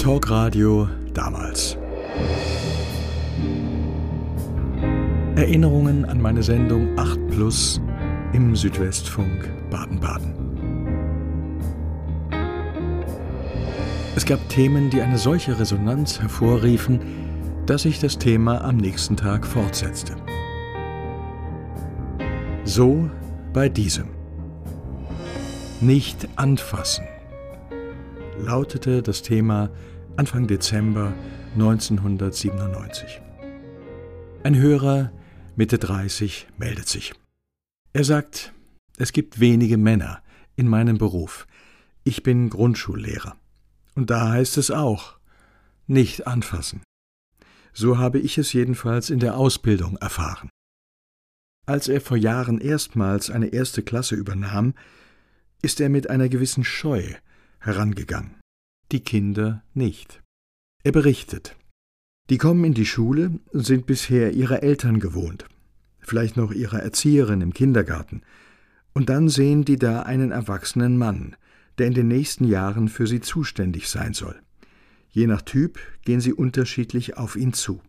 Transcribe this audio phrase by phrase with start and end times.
[0.00, 1.76] Talkradio damals.
[5.36, 7.82] Erinnerungen an meine Sendung 8 Plus
[8.32, 10.32] im Südwestfunk Baden-Baden.
[14.16, 17.00] Es gab Themen, die eine solche Resonanz hervorriefen,
[17.66, 20.16] dass ich das Thema am nächsten Tag fortsetzte.
[22.64, 23.10] So
[23.52, 24.08] bei diesem.
[25.82, 27.04] Nicht anfassen
[28.44, 29.70] lautete das Thema
[30.16, 31.12] Anfang Dezember
[31.54, 33.20] 1997.
[34.42, 35.12] Ein Hörer
[35.56, 37.12] Mitte 30 meldet sich.
[37.92, 38.52] Er sagt,
[38.96, 40.22] es gibt wenige Männer
[40.56, 41.46] in meinem Beruf.
[42.04, 43.36] Ich bin Grundschullehrer.
[43.94, 45.18] Und da heißt es auch,
[45.86, 46.82] nicht anfassen.
[47.72, 50.48] So habe ich es jedenfalls in der Ausbildung erfahren.
[51.66, 54.74] Als er vor Jahren erstmals eine erste Klasse übernahm,
[55.62, 57.02] ist er mit einer gewissen Scheu
[57.58, 58.39] herangegangen.
[58.92, 60.20] Die Kinder nicht.
[60.82, 61.54] Er berichtet.
[62.28, 65.44] Die kommen in die Schule sind bisher ihrer Eltern gewohnt,
[66.00, 68.22] vielleicht noch ihrer Erzieherin im Kindergarten,
[68.92, 71.36] und dann sehen die da einen erwachsenen Mann,
[71.78, 74.40] der in den nächsten Jahren für sie zuständig sein soll.
[75.10, 77.80] Je nach Typ gehen sie unterschiedlich auf ihn zu.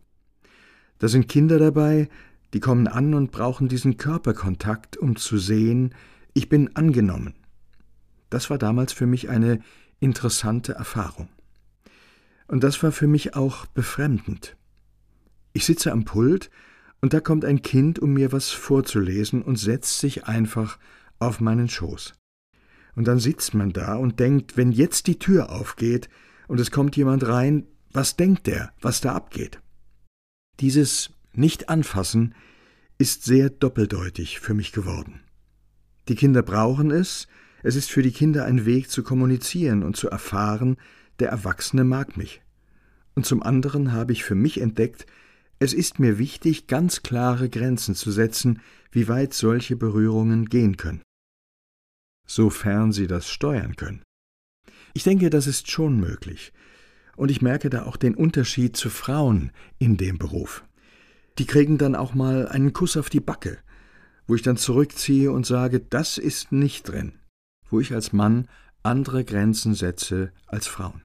[0.99, 2.09] Da sind Kinder dabei,
[2.53, 5.95] die kommen an und brauchen diesen Körperkontakt, um zu sehen,
[6.36, 7.33] ich bin angenommen.
[8.30, 9.61] Das war damals für mich eine
[10.02, 11.30] interessante Erfahrung.
[12.47, 14.58] Und das war für mich auch befremdend.
[15.53, 16.49] Ich sitze am Pult
[16.99, 20.77] und da kommt ein Kind, um mir was vorzulesen und setzt sich einfach
[21.19, 22.13] auf meinen Schoß.
[22.95, 26.09] Und dann sitzt man da und denkt, wenn jetzt die Tür aufgeht
[26.47, 29.61] und es kommt jemand rein, was denkt der, was da abgeht?
[30.59, 32.36] Dieses Nicht-Anfassen
[32.97, 35.21] ist sehr doppeldeutig für mich geworden.
[36.08, 37.27] Die Kinder brauchen es,
[37.64, 40.78] es ist für die Kinder ein Weg zu kommunizieren und zu erfahren,
[41.20, 42.42] der Erwachsene mag mich.
[43.14, 45.06] Und zum anderen habe ich für mich entdeckt,
[45.59, 48.61] es ist mir wichtig, ganz klare Grenzen zu setzen,
[48.92, 51.04] wie weit solche Berührungen gehen können.
[52.27, 54.02] Sofern sie das steuern können.
[54.94, 56.52] Ich denke, das ist schon möglich.
[57.16, 60.64] Und ich merke da auch den Unterschied zu Frauen in dem Beruf.
[61.38, 63.60] Die kriegen dann auch mal einen Kuss auf die Backe,
[64.26, 67.20] wo ich dann zurückziehe und sage, das ist nicht drin
[67.71, 68.48] wo ich als Mann
[68.83, 71.02] andere Grenzen setze als Frauen.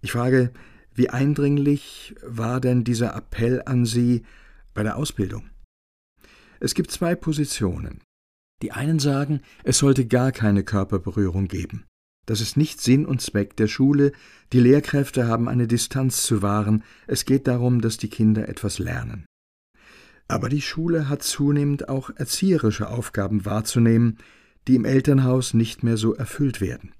[0.00, 0.52] Ich frage,
[0.94, 4.24] wie eindringlich war denn dieser Appell an Sie
[4.74, 5.50] bei der Ausbildung?
[6.60, 8.00] Es gibt zwei Positionen.
[8.62, 11.84] Die einen sagen, es sollte gar keine Körperberührung geben.
[12.26, 14.12] Das ist nicht Sinn und Zweck der Schule,
[14.52, 19.26] die Lehrkräfte haben eine Distanz zu wahren, es geht darum, dass die Kinder etwas lernen.
[20.26, 24.18] Aber die Schule hat zunehmend auch erzieherische Aufgaben wahrzunehmen,
[24.66, 26.92] die im Elternhaus nicht mehr so erfüllt werden.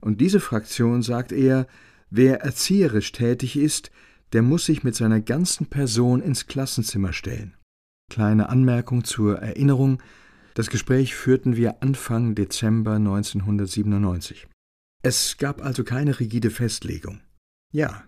[0.00, 1.66] Und diese Fraktion sagt eher,
[2.10, 3.90] wer erzieherisch tätig ist,
[4.32, 7.54] der muss sich mit seiner ganzen Person ins Klassenzimmer stellen.
[8.10, 10.02] Kleine Anmerkung zur Erinnerung.
[10.54, 14.46] Das Gespräch führten wir Anfang Dezember 1997.
[15.02, 17.20] Es gab also keine rigide Festlegung.
[17.72, 18.04] Ja,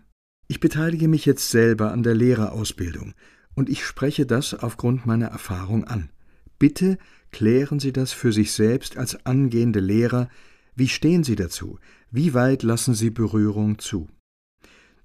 [0.46, 3.14] ich beteilige mich jetzt selber an der Lehrerausbildung
[3.54, 6.10] und ich spreche das aufgrund meiner Erfahrung an.
[6.58, 6.98] Bitte
[7.30, 10.28] klären Sie das für sich selbst als angehende Lehrer.
[10.74, 11.78] Wie stehen Sie dazu?
[12.10, 14.08] Wie weit lassen Sie Berührung zu?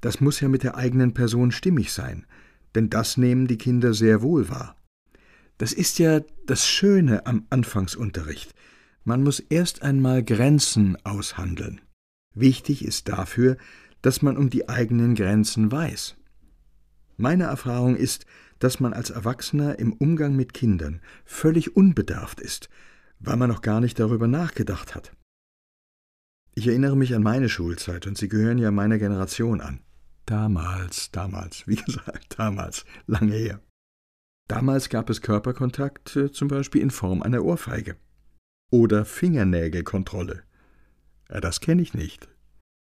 [0.01, 2.25] Das muss ja mit der eigenen Person stimmig sein,
[2.75, 4.75] denn das nehmen die Kinder sehr wohl wahr.
[5.57, 8.53] Das ist ja das Schöne am Anfangsunterricht.
[9.03, 11.81] Man muss erst einmal Grenzen aushandeln.
[12.33, 13.57] Wichtig ist dafür,
[14.01, 16.15] dass man um die eigenen Grenzen weiß.
[17.17, 18.25] Meine Erfahrung ist,
[18.63, 22.69] dass man als Erwachsener im Umgang mit Kindern völlig unbedarft ist,
[23.19, 25.11] weil man noch gar nicht darüber nachgedacht hat.
[26.55, 29.81] Ich erinnere mich an meine Schulzeit und Sie gehören ja meiner Generation an.
[30.25, 33.59] Damals, damals, wie gesagt, damals, lange her.
[34.47, 37.97] Damals gab es Körperkontakt äh, zum Beispiel in Form einer Ohrfeige.
[38.71, 40.43] Oder Fingernägelkontrolle.
[41.29, 42.29] Ja, das kenne ich nicht.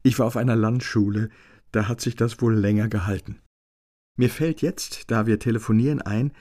[0.03, 1.29] Ich war auf einer Landschule,
[1.73, 3.41] da hat sich das wohl länger gehalten.
[4.17, 6.33] Mir fällt jetzt, da wir telefonieren, ein,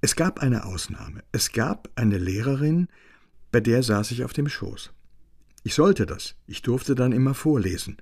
[0.00, 1.22] es gab eine Ausnahme.
[1.32, 2.88] Es gab eine Lehrerin,
[3.52, 4.92] bei der saß ich auf dem Schoß.
[5.64, 6.34] Ich sollte das.
[6.46, 7.98] Ich durfte dann immer vorlesen.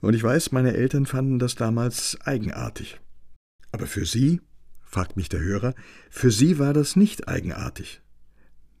[0.00, 3.00] Und ich weiß, meine Eltern fanden das damals eigenartig.
[3.72, 4.40] Aber für Sie,
[4.82, 5.74] fragt mich der Hörer,
[6.10, 8.00] für Sie war das nicht eigenartig.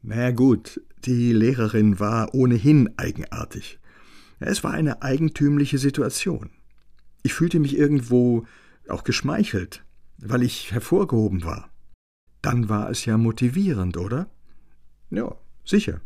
[0.02, 3.78] Na ja, gut, die Lehrerin war ohnehin eigenartig.
[4.40, 6.50] Es war eine eigentümliche Situation.
[7.22, 8.46] Ich fühlte mich irgendwo
[8.90, 9.84] auch geschmeichelt,
[10.18, 11.70] weil ich hervorgehoben war.
[12.42, 14.30] Dann war es ja motivierend, oder?
[15.10, 15.34] Ja,
[15.64, 16.00] sicher.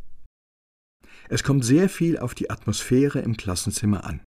[1.28, 4.20] Es kommt sehr viel auf die Atmosphäre im Klassenzimmer an.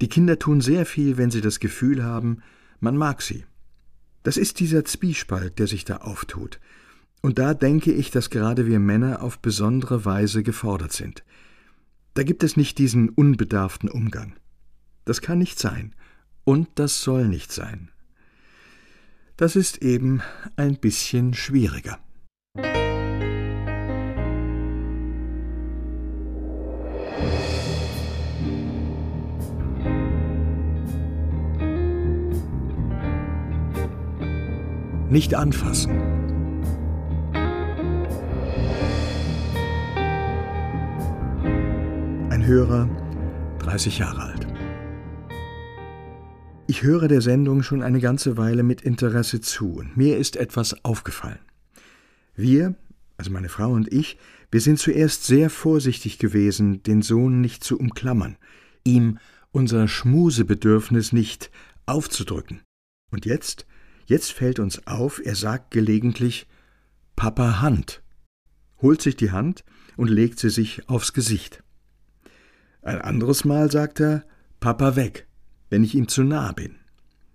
[0.00, 2.42] Die Kinder tun sehr viel, wenn sie das Gefühl haben,
[2.80, 3.44] man mag sie.
[4.24, 6.60] Das ist dieser Zwiespalt, der sich da auftut.
[7.22, 11.24] Und da denke ich, dass gerade wir Männer auf besondere Weise gefordert sind.
[12.14, 14.34] Da gibt es nicht diesen unbedarften Umgang.
[15.04, 15.94] Das kann nicht sein.
[16.44, 17.90] Und das soll nicht sein.
[19.36, 20.22] Das ist eben
[20.56, 21.98] ein bisschen schwieriger.
[35.10, 36.24] Nicht anfassen.
[42.44, 42.88] Hörer,
[43.60, 44.43] 30 Jahre alt.
[46.84, 51.38] Höre der Sendung schon eine ganze Weile mit Interesse zu und mir ist etwas aufgefallen.
[52.36, 52.74] Wir,
[53.16, 54.18] also meine Frau und ich,
[54.50, 58.36] wir sind zuerst sehr vorsichtig gewesen, den Sohn nicht zu umklammern,
[58.84, 59.18] ihm
[59.50, 61.50] unser Schmusebedürfnis nicht
[61.86, 62.60] aufzudrücken.
[63.10, 63.66] Und jetzt,
[64.04, 66.46] jetzt fällt uns auf, er sagt gelegentlich
[67.16, 68.02] Papa Hand,
[68.82, 69.64] holt sich die Hand
[69.96, 71.62] und legt sie sich aufs Gesicht.
[72.82, 74.24] Ein anderes Mal sagt er
[74.60, 75.26] Papa weg,
[75.74, 76.76] wenn ich ihm zu nah bin.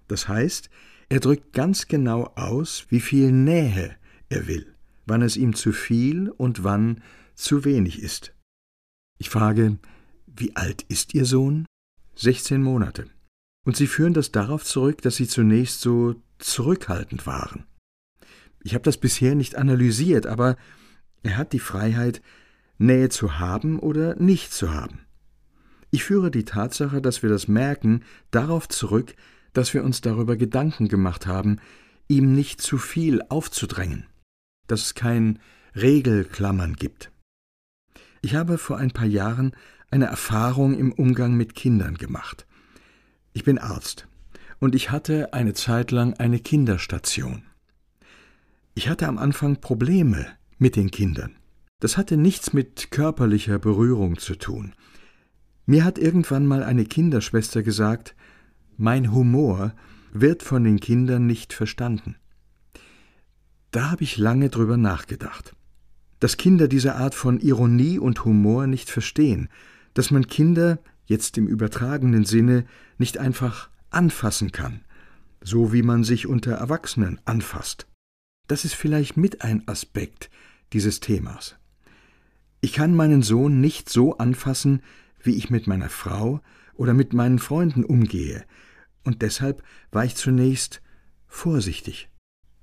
[0.08, 0.70] Das heißt,
[1.10, 3.98] er drückt ganz genau aus, wie viel Nähe
[4.30, 4.74] er will,
[5.06, 7.04] wann es ihm zu viel und wann
[7.36, 8.34] zu wenig ist.
[9.18, 9.78] Ich frage,
[10.26, 11.66] wie alt ist Ihr Sohn?
[12.16, 13.08] 16 Monate.
[13.66, 17.66] Und Sie führen das darauf zurück, dass Sie zunächst so zurückhaltend waren.
[18.64, 20.56] Ich habe das bisher nicht analysiert, aber
[21.24, 22.22] er hat die Freiheit,
[22.78, 25.09] Nähe zu haben oder nicht zu haben.
[25.92, 29.16] Ich führe die Tatsache, dass wir das merken, darauf zurück,
[29.54, 31.58] dass wir uns darüber Gedanken gemacht haben,
[32.08, 34.06] ihm nicht zu viel aufzudrängen,
[34.68, 35.40] dass es kein
[35.76, 37.12] Regelklammern gibt.
[38.22, 39.54] Ich habe vor ein paar Jahren
[39.92, 42.46] eine Erfahrung im Umgang mit Kindern gemacht.
[43.34, 44.08] Ich bin Arzt
[44.60, 47.44] und ich hatte eine Zeit lang eine Kinderstation.
[48.76, 50.28] Ich hatte am Anfang Probleme
[50.58, 51.36] mit den Kindern.
[51.80, 54.74] Das hatte nichts mit körperlicher Berührung zu tun.
[55.70, 58.16] Mir hat irgendwann mal eine Kinderschwester gesagt,
[58.78, 59.76] mein Humor
[60.12, 62.16] wird von den Kindern nicht verstanden.
[63.70, 65.56] Da habe ich lange drüber nachgedacht.
[66.20, 69.48] Dass Kinder diese Art von Ironie und Humor nicht verstehen,
[69.94, 72.66] dass man Kinder, jetzt im übertragenen Sinne,
[72.98, 74.80] nicht einfach anfassen kann,
[75.44, 77.86] so wie man sich unter Erwachsenen anfasst.
[78.48, 80.32] Das ist vielleicht mit ein Aspekt
[80.74, 81.58] dieses Themas.
[82.60, 84.82] Ich kann meinen Sohn nicht so anfassen,
[85.22, 86.42] wie ich mit meiner Frau
[86.74, 88.46] oder mit meinen Freunden umgehe,
[89.04, 90.82] und deshalb war ich zunächst
[91.28, 92.10] vorsichtig,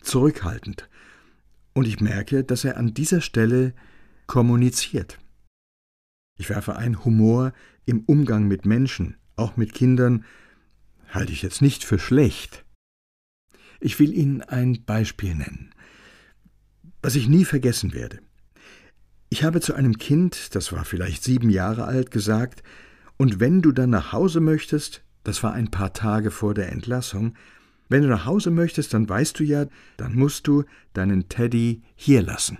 [0.01, 0.89] zurückhaltend,
[1.73, 3.75] und ich merke, dass er an dieser Stelle
[4.27, 5.19] kommuniziert.
[6.39, 7.53] Ich werfe ein, Humor
[7.85, 10.25] im Umgang mit Menschen, auch mit Kindern,
[11.09, 12.65] halte ich jetzt nicht für schlecht.
[13.81, 15.75] Ich will Ihnen ein Beispiel nennen,
[17.03, 18.21] was ich nie vergessen werde.
[19.29, 22.63] Ich habe zu einem Kind, das war vielleicht sieben Jahre alt, gesagt,
[23.17, 27.35] und wenn du dann nach Hause möchtest, das war ein paar Tage vor der Entlassung,
[27.89, 32.23] wenn du nach Hause möchtest, dann weißt du ja, dann musst du deinen Teddy hier
[32.23, 32.59] lassen.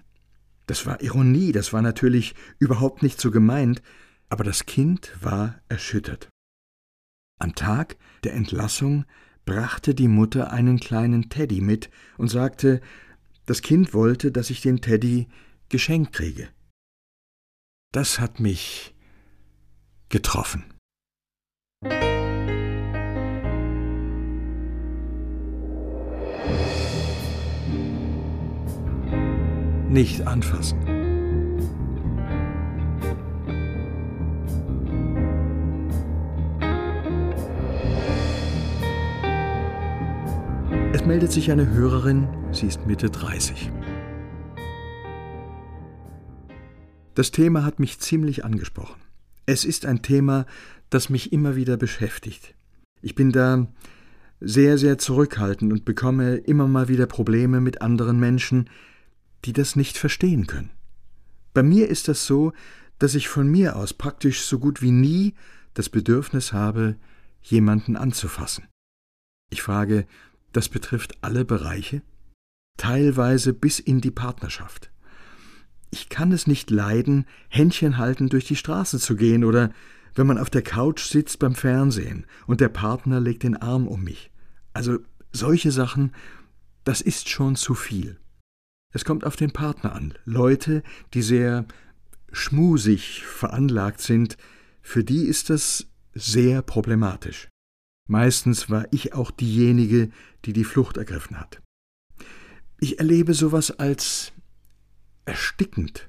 [0.67, 3.83] Das war Ironie, das war natürlich überhaupt nicht so gemeint,
[4.29, 6.29] aber das Kind war erschüttert.
[7.39, 9.05] Am Tag der Entlassung
[9.45, 12.81] brachte die Mutter einen kleinen Teddy mit und sagte,
[13.45, 15.29] das Kind wollte, dass ich den Teddy
[15.69, 16.49] geschenkt kriege.
[17.93, 18.95] Das hat mich
[20.09, 20.65] getroffen.
[29.89, 30.79] Nicht anfassen.
[40.93, 43.71] Es meldet sich eine Hörerin, sie ist Mitte 30.
[47.17, 49.01] Das Thema hat mich ziemlich angesprochen.
[49.47, 50.45] Es ist ein Thema,
[50.91, 52.55] das mich immer wieder beschäftigt.
[53.01, 53.69] Ich bin da
[54.39, 58.69] sehr, sehr zurückhaltend und bekomme immer mal wieder Probleme mit anderen Menschen,
[59.47, 60.73] die das nicht verstehen können.
[61.55, 62.53] Bei mir ist das so,
[62.99, 65.33] dass ich von mir aus praktisch so gut wie nie
[65.73, 66.97] das Bedürfnis habe,
[67.41, 68.69] jemanden anzufassen.
[69.51, 70.07] Ich frage,
[70.53, 72.03] das betrifft alle Bereiche?
[72.77, 74.91] Teilweise bis in die Partnerschaft.
[75.97, 79.73] Ich kann es nicht leiden, Händchen haltend durch die Straße zu gehen oder
[80.15, 84.05] wenn man auf der Couch sitzt beim Fernsehen und der Partner legt den Arm um
[84.05, 84.31] mich.
[84.75, 84.99] Also
[85.33, 86.13] solche Sachen,
[86.85, 88.19] das ist schon zu viel.
[88.93, 90.13] Es kommt auf den Partner an.
[90.27, 90.83] Leute,
[91.15, 91.65] die sehr
[92.31, 94.37] schmusig veranlagt sind,
[94.83, 97.49] für die ist das sehr problematisch.
[98.07, 100.11] Meistens war ich auch diejenige,
[100.45, 101.63] die die Flucht ergriffen hat.
[102.81, 104.35] Ich erlebe sowas als
[105.27, 106.09] erstickend.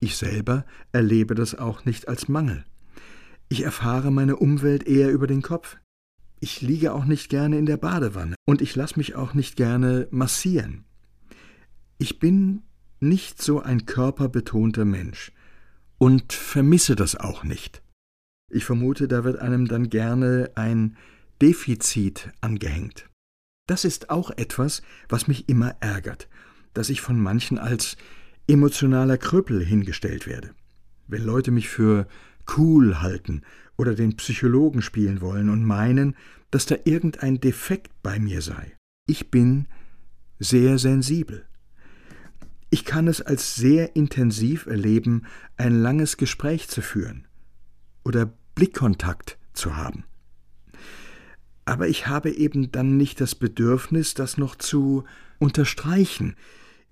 [0.00, 2.64] Ich selber erlebe das auch nicht als Mangel.
[3.48, 5.76] Ich erfahre meine Umwelt eher über den Kopf.
[6.40, 10.08] Ich liege auch nicht gerne in der Badewanne und ich lasse mich auch nicht gerne
[10.10, 10.84] massieren.
[11.98, 12.62] Ich bin
[12.98, 15.32] nicht so ein körperbetonter Mensch
[15.98, 17.82] und vermisse das auch nicht.
[18.50, 20.96] Ich vermute, da wird einem dann gerne ein
[21.40, 23.08] Defizit angehängt.
[23.68, 26.28] Das ist auch etwas, was mich immer ärgert,
[26.74, 27.96] dass ich von manchen als
[28.46, 30.50] emotionaler Krüppel hingestellt werde.
[31.06, 32.06] Wenn Leute mich für
[32.56, 33.42] cool halten
[33.76, 36.16] oder den Psychologen spielen wollen und meinen,
[36.50, 38.72] dass da irgendein Defekt bei mir sei.
[39.06, 39.66] Ich bin
[40.38, 41.46] sehr sensibel.
[42.70, 45.26] Ich kann es als sehr intensiv erleben,
[45.56, 47.26] ein langes Gespräch zu führen
[48.04, 50.04] oder Blickkontakt zu haben.
[51.64, 55.04] Aber ich habe eben dann nicht das Bedürfnis, das noch zu
[55.38, 56.34] unterstreichen,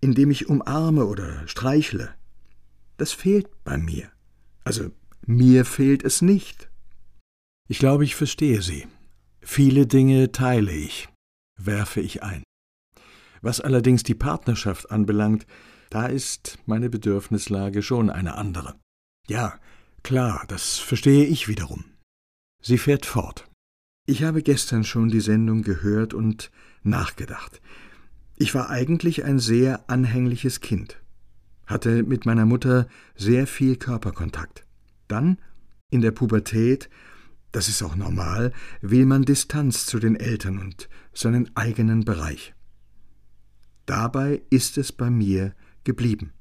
[0.00, 2.14] indem ich umarme oder streichle.
[2.96, 4.10] Das fehlt bei mir.
[4.64, 4.90] Also
[5.26, 6.70] mir fehlt es nicht.
[7.68, 8.86] Ich glaube, ich verstehe Sie.
[9.40, 11.08] Viele Dinge teile ich,
[11.56, 12.42] werfe ich ein.
[13.42, 15.46] Was allerdings die Partnerschaft anbelangt,
[15.88, 18.78] da ist meine Bedürfnislage schon eine andere.
[19.28, 19.58] Ja,
[20.02, 21.84] Klar, das verstehe ich wiederum.
[22.62, 23.48] Sie fährt fort.
[24.06, 26.50] Ich habe gestern schon die Sendung gehört und
[26.82, 27.60] nachgedacht.
[28.42, 31.02] Ich war eigentlich ein sehr anhängliches Kind,
[31.66, 34.64] hatte mit meiner Mutter sehr viel Körperkontakt.
[35.08, 35.36] Dann,
[35.90, 36.88] in der Pubertät,
[37.52, 42.54] das ist auch normal, will man Distanz zu den Eltern und seinen eigenen Bereich.
[43.84, 45.54] Dabei ist es bei mir
[45.84, 46.32] geblieben.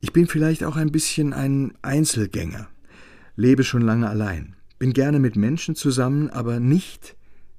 [0.00, 2.66] Ich bin vielleicht auch ein bisschen ein Einzelgänger,
[3.36, 7.16] lebe schon lange allein, bin gerne mit Menschen zusammen, aber nicht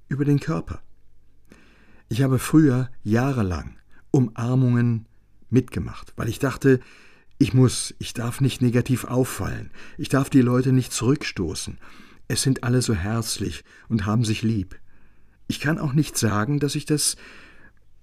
[0.09, 0.81] über den Körper.
[2.15, 3.75] Ich habe früher jahrelang
[4.09, 5.05] Umarmungen
[5.49, 6.79] mitgemacht, weil ich dachte,
[7.39, 11.77] ich muss, ich darf nicht negativ auffallen, ich darf die Leute nicht zurückstoßen.
[12.29, 14.79] Es sind alle so herzlich und haben sich lieb.
[15.47, 17.17] Ich kann auch nicht sagen, dass ich das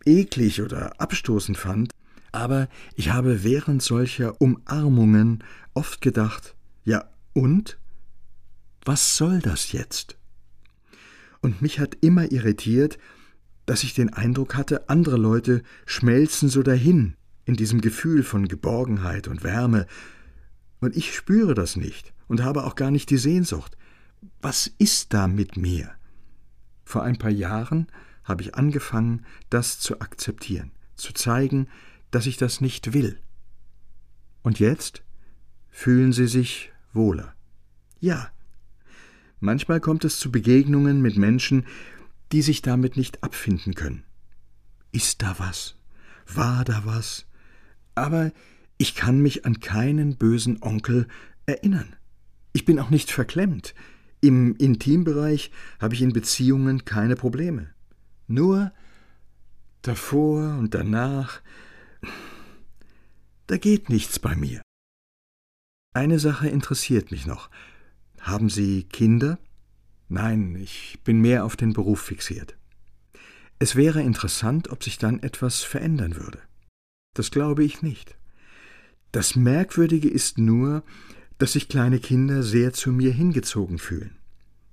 [0.05, 1.91] eklig oder abstoßend fand,
[2.33, 5.43] aber ich habe während solcher Umarmungen
[5.73, 6.55] oft gedacht,
[6.85, 7.79] ja und?
[8.85, 10.19] Was soll das jetzt?
[11.41, 12.99] Und mich hat immer irritiert,
[13.73, 19.29] dass ich den Eindruck hatte, andere Leute schmelzen so dahin in diesem Gefühl von Geborgenheit
[19.29, 19.87] und Wärme,
[20.81, 23.79] und ich spüre das nicht und habe auch gar nicht die Sehnsucht.
[24.43, 25.91] Was ist da mit mir?
[26.85, 27.87] Vor ein paar Jahren
[28.25, 31.67] habe ich angefangen, das zu akzeptieren, zu zeigen,
[32.11, 33.19] dass ich das nicht will.
[34.43, 35.03] Und jetzt
[35.71, 37.35] fühlen Sie sich wohler.
[38.01, 38.29] Ja.
[39.41, 41.65] Manchmal kommt es zu Begegnungen mit Menschen,
[42.33, 44.05] die sich damit nicht abfinden können.
[44.91, 45.77] Ist da was?
[46.27, 47.27] War da was?
[47.95, 48.33] Aber
[48.79, 51.07] ich kann mich an keinen bösen Onkel
[51.47, 51.95] erinnern.
[52.53, 53.75] Ich bin auch nicht verklemmt.
[54.21, 57.71] Im Intimbereich habe ich in Beziehungen keine Probleme.
[58.27, 58.73] Nur
[59.83, 61.43] davor und danach
[63.53, 64.63] da geht nichts bei mir.
[65.95, 67.51] Eine Sache interessiert mich noch.
[68.21, 69.39] Haben Sie Kinder?
[70.13, 72.59] Nein, ich bin mehr auf den Beruf fixiert.
[73.59, 76.39] Es wäre interessant, ob sich dann etwas verändern würde.
[77.17, 78.15] Das glaube ich nicht.
[79.11, 80.85] Das Merkwürdige ist nur,
[81.39, 84.19] dass sich kleine Kinder sehr zu mir hingezogen fühlen.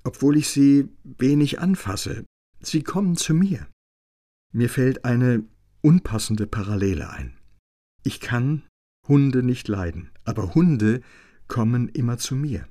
[0.03, 2.25] Obwohl ich sie wenig anfasse,
[2.59, 3.65] sie kommen zu mir.
[4.51, 5.45] Mir fällt eine
[5.79, 7.37] unpassende Parallele ein.
[8.03, 8.63] Ich kann
[9.07, 10.99] Hunde nicht leiden, aber Hunde
[11.47, 12.67] kommen immer zu mir.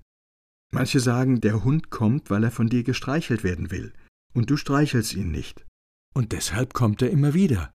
[0.70, 3.92] Manche sagen, der Hund kommt, weil er von dir gestreichelt werden will,
[4.34, 5.64] und du streichelst ihn nicht.
[6.14, 7.72] Und deshalb kommt er immer wieder.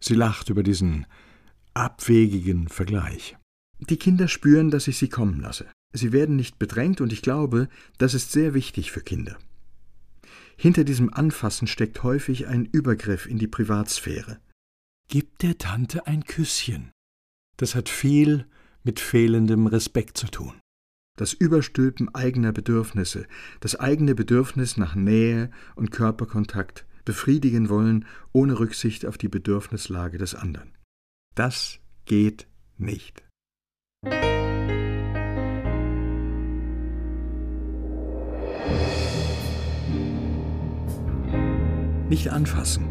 [0.00, 1.06] Sie lacht über diesen
[1.74, 3.36] abwegigen Vergleich.
[3.78, 5.70] Die Kinder spüren, dass ich sie kommen lasse.
[5.92, 9.38] Sie werden nicht bedrängt, und ich glaube, das ist sehr wichtig für Kinder.
[10.56, 14.38] Hinter diesem Anfassen steckt häufig ein Übergriff in die Privatsphäre.
[15.08, 16.92] Gib der Tante ein Küsschen.
[17.56, 18.46] Das hat viel
[18.84, 20.61] mit fehlendem Respekt zu tun.
[21.18, 23.26] Das Überstülpen eigener Bedürfnisse,
[23.60, 30.34] das eigene Bedürfnis nach Nähe und Körperkontakt befriedigen wollen, ohne Rücksicht auf die Bedürfnislage des
[30.34, 30.72] anderen.
[31.34, 32.46] Das geht
[32.78, 33.22] nicht.
[42.08, 42.86] Nicht anfassen.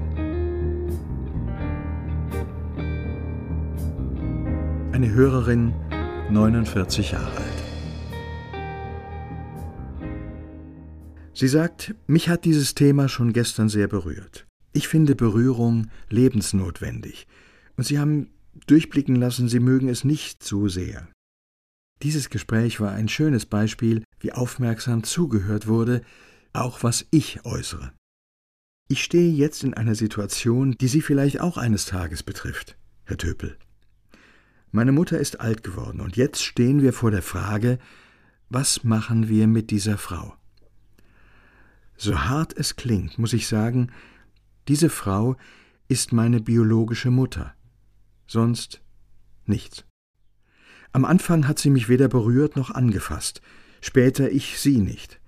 [4.92, 5.74] Eine Hörerin,
[6.30, 7.61] 49 Jahre alt.
[11.42, 14.46] Sie sagt, mich hat dieses Thema schon gestern sehr berührt.
[14.74, 17.26] Ich finde Berührung lebensnotwendig.
[17.78, 18.30] Und Sie haben
[18.68, 21.08] durchblicken lassen, Sie mögen es nicht so sehr.
[22.04, 26.04] Dieses Gespräch war ein schönes Beispiel, wie aufmerksam zugehört wurde,
[26.54, 27.92] auch was ich äußere.
[28.88, 33.58] Ich stehe jetzt in einer Situation, die Sie vielleicht auch eines Tages betrifft, Herr Töpel.
[34.70, 37.80] Meine Mutter ist alt geworden und jetzt stehen wir vor der Frage,
[38.50, 40.36] was machen wir mit dieser Frau?
[42.04, 43.92] So hart es klingt, muss ich sagen,
[44.68, 45.38] diese Frau
[45.88, 47.54] ist meine biologische Mutter.
[48.26, 48.82] Sonst
[49.46, 49.86] nichts.
[50.94, 53.44] Am Anfang hat sie mich weder berührt noch angefasst,
[53.82, 55.22] später ich sie nicht.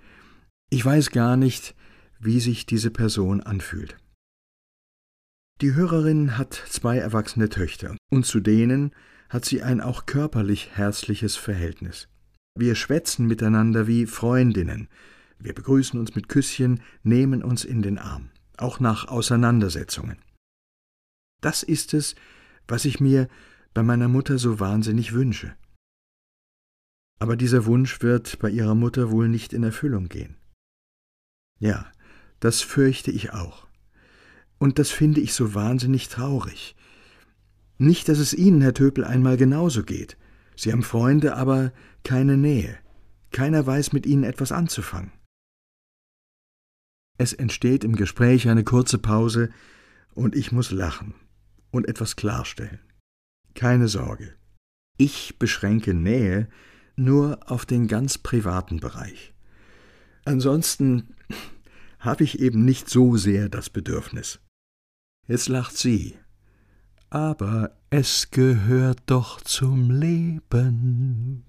[0.72, 1.76] Ich weiß gar nicht,
[2.20, 3.96] wie sich diese Person anfühlt.
[5.62, 8.96] Die Hörerin hat zwei erwachsene Töchter, und zu denen
[9.30, 12.08] hat sie ein auch körperlich herzliches Verhältnis.
[12.58, 14.90] Wir schwätzen miteinander wie Freundinnen,
[15.44, 20.18] wir begrüßen uns mit Küsschen, nehmen uns in den Arm, auch nach Auseinandersetzungen.
[21.42, 22.16] Das ist es,
[22.68, 23.28] was ich mir
[23.74, 25.56] bei meiner Mutter so wahnsinnig wünsche.
[27.20, 30.38] Aber dieser Wunsch wird bei ihrer Mutter wohl nicht in Erfüllung gehen.
[31.60, 31.92] Ja,
[32.40, 33.68] das fürchte ich auch.
[34.58, 36.76] Und das finde ich so wahnsinnig traurig.
[37.78, 40.18] Nicht, dass es Ihnen, Herr Töpel, einmal genauso geht.
[40.56, 41.74] Sie haben Freunde, aber
[42.04, 42.78] keine Nähe.
[43.32, 45.12] Keiner weiß mit Ihnen etwas anzufangen.
[47.24, 49.50] Es entsteht im Gespräch eine kurze Pause,
[50.14, 51.14] und ich muss lachen
[51.72, 52.82] und etwas klarstellen.
[53.56, 54.34] Keine Sorge.
[54.98, 56.50] Ich beschränke Nähe
[56.98, 59.34] nur auf den ganz privaten Bereich.
[60.26, 61.16] Ansonsten
[62.00, 64.42] habe ich eben nicht so sehr das Bedürfnis.
[65.26, 66.18] Jetzt lacht sie.
[67.10, 71.46] Aber es gehört doch zum Leben.